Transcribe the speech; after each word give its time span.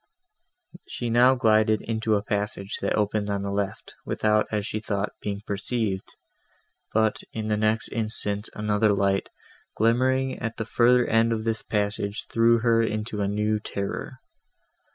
She 0.87 1.11
now 1.11 1.35
glided 1.35 1.83
into 1.83 2.15
a 2.15 2.23
passage, 2.23 2.79
that 2.81 2.95
opened 2.95 3.29
on 3.29 3.43
the 3.43 3.51
left, 3.51 3.93
without, 4.03 4.47
as 4.51 4.65
she 4.65 4.79
thought, 4.79 5.11
being 5.21 5.41
perceived; 5.45 6.15
but, 6.91 7.21
in 7.33 7.49
the 7.49 7.55
next 7.55 7.89
instant, 7.89 8.49
another 8.55 8.93
light, 8.93 9.29
glimmering 9.77 10.39
at 10.39 10.57
the 10.57 10.65
further 10.65 11.05
end 11.05 11.31
of 11.31 11.43
this 11.43 11.61
passage, 11.61 12.25
threw 12.31 12.57
her 12.61 12.81
into 12.81 13.17
new 13.27 13.59
terror. 13.59 14.13